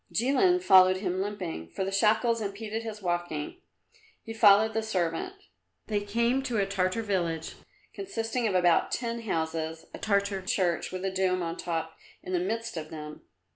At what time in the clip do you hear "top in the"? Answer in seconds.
11.55-12.39